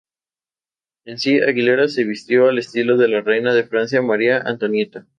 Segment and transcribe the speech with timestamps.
[1.05, 5.05] En si, Aguilera se vistió al estilo de la reina de Francia, Maria Antonieta.